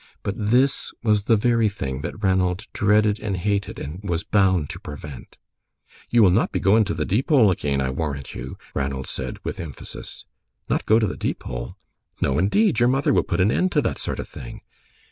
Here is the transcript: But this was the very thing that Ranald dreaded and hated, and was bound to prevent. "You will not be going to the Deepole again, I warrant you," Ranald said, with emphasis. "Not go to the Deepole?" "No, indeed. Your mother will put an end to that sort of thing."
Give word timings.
But 0.23 0.33
this 0.35 0.91
was 1.03 1.25
the 1.25 1.37
very 1.37 1.69
thing 1.69 2.01
that 2.01 2.23
Ranald 2.23 2.65
dreaded 2.73 3.19
and 3.19 3.37
hated, 3.37 3.77
and 3.77 3.99
was 4.03 4.23
bound 4.23 4.67
to 4.71 4.79
prevent. 4.79 5.37
"You 6.09 6.23
will 6.23 6.31
not 6.31 6.51
be 6.51 6.59
going 6.59 6.85
to 6.85 6.95
the 6.95 7.05
Deepole 7.05 7.51
again, 7.51 7.79
I 7.81 7.91
warrant 7.91 8.33
you," 8.33 8.57
Ranald 8.73 9.05
said, 9.05 9.37
with 9.43 9.59
emphasis. 9.59 10.25
"Not 10.67 10.87
go 10.87 10.97
to 10.97 11.05
the 11.05 11.15
Deepole?" 11.17 11.75
"No, 12.19 12.39
indeed. 12.39 12.79
Your 12.79 12.89
mother 12.89 13.13
will 13.13 13.21
put 13.21 13.39
an 13.41 13.51
end 13.51 13.71
to 13.73 13.81
that 13.83 13.99
sort 13.99 14.17
of 14.19 14.27
thing." 14.27 14.61